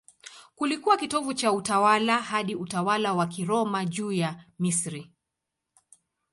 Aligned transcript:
Kilikuwa 0.57 0.97
kitovu 0.97 1.33
cha 1.33 1.51
utawala 1.53 2.21
hadi 2.21 2.55
utawala 2.55 3.13
wa 3.13 3.27
Kiroma 3.27 3.85
juu 3.85 4.11
ya 4.11 4.45
Misri. 4.59 5.11